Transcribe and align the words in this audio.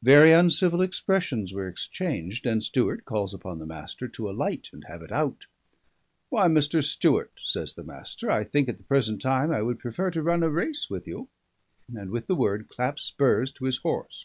Very 0.00 0.32
uncivil 0.32 0.80
expressions 0.80 1.52
were 1.52 1.68
exchanged 1.68 2.46
and 2.46 2.64
Stewart 2.64 3.04
calls 3.04 3.34
upon 3.34 3.58
the 3.58 3.66
Master 3.66 4.08
to 4.08 4.30
alight 4.30 4.70
and 4.72 4.82
have 4.84 5.02
it 5.02 5.12
out. 5.12 5.44
"Why, 6.30 6.48
Mr. 6.48 6.82
Stewart," 6.82 7.32
says 7.44 7.74
the 7.74 7.84
Master, 7.84 8.30
"I 8.30 8.44
think 8.44 8.70
at 8.70 8.78
the 8.78 8.84
present 8.84 9.20
time 9.20 9.50
I 9.50 9.60
would 9.60 9.78
prefer 9.78 10.10
to 10.12 10.22
run 10.22 10.42
a 10.42 10.48
race 10.48 10.88
with 10.88 11.06
you." 11.06 11.28
And 11.94 12.08
with 12.08 12.28
the 12.28 12.34
word 12.34 12.70
claps 12.70 13.02
spurs 13.02 13.52
to 13.52 13.66
his 13.66 13.76
horse. 13.76 14.24